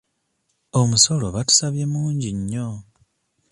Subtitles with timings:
[0.79, 2.67] Omusolo batusabye mungi nnyo.